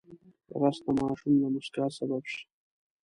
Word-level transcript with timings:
رس 0.61 0.77
د 0.85 0.87
ماشوم 0.99 1.33
د 1.41 1.43
موسکا 1.53 1.85
سبب 1.97 2.23
شي 2.31 2.43